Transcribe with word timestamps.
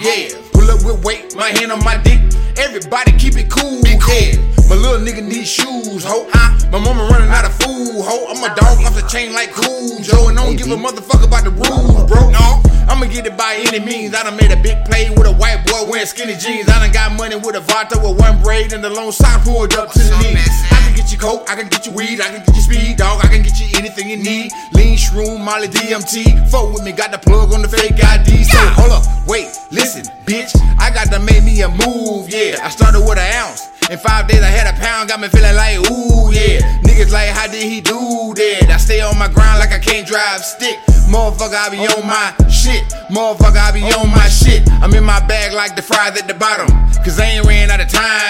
yeah. 0.00 0.28
Pull 0.52 0.70
up 0.70 0.84
with 0.84 1.04
weight, 1.04 1.34
my 1.36 1.48
hand 1.48 1.72
on 1.72 1.82
my 1.84 1.96
dick. 1.98 2.20
Everybody 2.56 3.12
keep 3.18 3.36
it 3.36 3.50
cool, 3.50 3.82
yeah. 3.84 4.38
My 4.68 4.76
little 4.76 5.02
nigga 5.02 5.22
need 5.26 5.46
shoes, 5.46 6.04
ho. 6.04 6.28
My 6.70 6.78
mama 6.78 7.08
running 7.10 7.30
out 7.30 7.44
of 7.44 7.54
food, 7.54 8.02
ho. 8.02 8.26
I'm 8.28 8.42
a 8.42 8.54
dog 8.54 8.78
off 8.84 8.94
the 8.94 9.06
chain 9.08 9.32
like 9.32 9.52
cool, 9.52 9.98
Joe. 10.00 10.28
And 10.28 10.36
don't 10.36 10.56
give 10.56 10.68
a 10.68 10.76
motherfucker 10.76 11.26
about 11.26 11.44
the 11.44 11.50
rules, 11.50 12.04
bro. 12.10 12.30
No. 12.30 12.62
I'ma 12.88 13.06
get 13.06 13.26
it 13.26 13.36
by 13.36 13.58
any 13.66 13.80
means. 13.80 14.14
I 14.14 14.22
done 14.22 14.36
made 14.36 14.52
a 14.52 14.56
big 14.56 14.84
play 14.84 15.10
with 15.10 15.26
a 15.26 15.34
white 15.34 15.66
boy 15.66 15.90
wearing 15.90 16.06
skinny 16.06 16.36
jeans. 16.36 16.68
I 16.68 16.78
done 16.78 16.92
got 16.92 17.12
money 17.18 17.36
with 17.36 17.56
a 17.56 17.60
Vato 17.60 17.98
with 18.02 18.20
one 18.20 18.40
braid 18.42 18.72
and 18.72 18.82
the 18.82 18.90
long 18.90 19.12
sock 19.12 19.42
pulled 19.42 19.74
up 19.74 19.92
to 19.92 19.98
the 19.98 20.16
knee. 20.22 20.75
I 20.96 20.98
can 20.98 21.04
get 21.04 21.12
you 21.12 21.18
coke, 21.18 21.44
I 21.50 21.56
can 21.56 21.68
get 21.68 21.84
you 21.84 21.92
weed, 21.92 22.20
I 22.22 22.32
can 22.32 22.40
get 22.40 22.56
you 22.56 22.62
speed, 22.62 22.96
dog. 22.96 23.20
I 23.22 23.28
can 23.28 23.42
get 23.42 23.60
you 23.60 23.68
anything 23.76 24.08
you 24.08 24.16
need. 24.16 24.50
Lean 24.72 24.96
shroom, 24.96 25.44
Molly 25.44 25.68
DMT. 25.68 26.48
Fuck 26.48 26.72
with 26.72 26.84
me, 26.84 26.92
got 26.92 27.12
the 27.12 27.18
plug 27.18 27.52
on 27.52 27.60
the 27.60 27.68
fake 27.68 28.02
ID. 28.02 28.44
So 28.44 28.56
hold 28.72 28.92
up, 28.92 29.04
wait, 29.28 29.52
listen, 29.70 30.08
bitch. 30.24 30.56
I 30.80 30.88
got 30.88 31.12
to 31.12 31.18
make 31.20 31.44
me 31.44 31.60
a 31.60 31.68
move, 31.68 32.32
yeah. 32.32 32.64
I 32.64 32.70
started 32.70 33.00
with 33.00 33.18
an 33.18 33.28
ounce. 33.44 33.68
In 33.90 33.98
five 33.98 34.26
days 34.26 34.40
I 34.40 34.48
had 34.48 34.72
a 34.72 34.76
pound, 34.80 35.10
got 35.10 35.20
me 35.20 35.28
feeling 35.28 35.54
like 35.54 35.76
ooh 35.92 36.32
yeah. 36.32 36.64
Niggas 36.80 37.12
like 37.12 37.28
how 37.28 37.46
did 37.46 37.62
he 37.62 37.82
do 37.82 38.32
that? 38.32 38.72
I 38.72 38.78
stay 38.78 39.02
on 39.02 39.18
my 39.18 39.28
grind 39.28 39.60
like 39.60 39.72
I 39.72 39.78
can't 39.78 40.06
drive 40.08 40.40
stick. 40.40 40.80
Motherfucker, 41.12 41.54
I 41.54 41.68
be 41.68 41.86
on 41.86 42.02
my 42.08 42.34
shit. 42.48 42.82
Motherfucker, 43.12 43.62
I 43.62 43.70
be 43.70 43.84
on 43.92 44.10
my 44.10 44.26
shit. 44.28 44.66
I'm 44.82 44.94
in 44.94 45.04
my 45.04 45.20
bag 45.28 45.52
like 45.52 45.76
the 45.76 45.82
fries 45.82 46.18
at 46.18 46.26
the 46.26 46.34
bottom. 46.34 46.66
Cause 47.04 47.20
I 47.20 47.38
ain't 47.38 47.46
ran 47.46 47.70
out 47.70 47.78
of 47.78 47.86
time 47.86 48.25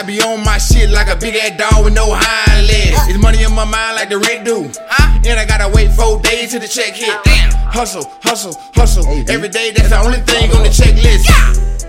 I 0.00 0.02
be 0.02 0.18
on 0.22 0.42
my 0.42 0.56
shit 0.56 0.88
like 0.88 1.08
a 1.08 1.16
big 1.16 1.36
ass 1.36 1.58
dog 1.58 1.84
with 1.84 1.92
no 1.92 2.06
hind 2.08 2.66
legs. 2.66 2.96
It's 3.06 3.18
money 3.18 3.42
in 3.42 3.52
my 3.52 3.66
mind 3.66 3.96
like 3.96 4.08
the 4.08 4.16
rent 4.16 4.46
do. 4.46 4.64
And 5.28 5.38
I 5.38 5.44
gotta 5.44 5.68
wait 5.68 5.92
four 5.92 6.18
days 6.22 6.52
till 6.52 6.60
the 6.60 6.68
check 6.68 6.94
hit. 6.94 7.12
Damn. 7.22 7.52
Hustle, 7.68 8.10
hustle, 8.22 8.54
hustle. 8.74 9.04
Oh, 9.06 9.24
Every 9.28 9.50
day, 9.50 9.72
that's 9.72 9.90
the 9.90 10.00
only 10.00 10.20
thing 10.20 10.50
on 10.52 10.62
the 10.62 10.70
checklist. 10.70 11.79